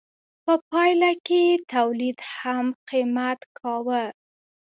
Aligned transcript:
په 0.45 0.53
پایله 0.69 1.11
کې 1.25 1.39
یې 1.49 1.55
تولید 1.73 2.17
هم 2.37 2.65
قیمت 2.89 3.39
کاوه. 3.57 4.03